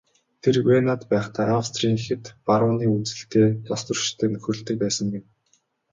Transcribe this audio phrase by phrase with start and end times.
[0.41, 5.27] Тэр Венад байхдаа Австрийн хэт барууны үзэлтэй улстөрчтэй нөхөрлөдөг байсан гэнэ.